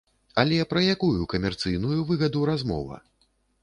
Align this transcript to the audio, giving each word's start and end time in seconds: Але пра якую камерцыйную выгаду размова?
Але 0.43 0.57
пра 0.71 0.81
якую 0.93 1.27
камерцыйную 1.35 2.01
выгаду 2.11 2.39
размова? 2.55 2.95